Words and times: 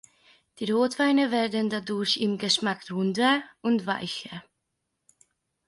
Die 0.57 0.71
Rotweine 0.71 1.29
werden 1.29 1.69
dadurch 1.69 2.17
im 2.17 2.39
Geschmack 2.39 2.89
runder 2.89 3.43
und 3.61 3.85
weicher. 3.85 4.43